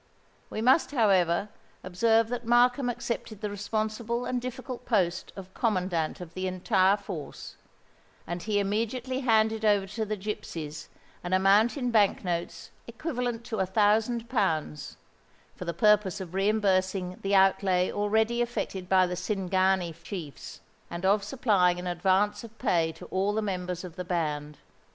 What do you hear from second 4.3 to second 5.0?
difficult